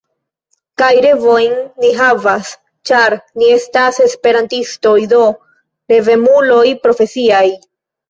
[0.81, 1.53] Kaj revojn
[1.83, 2.49] ni havas,
[2.91, 5.23] ĉar ni estas Esperantistoj, do
[5.97, 7.49] revemuloj profesiaj.